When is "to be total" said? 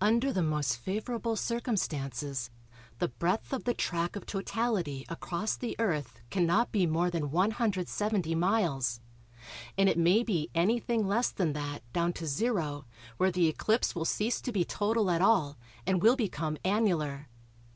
14.40-15.10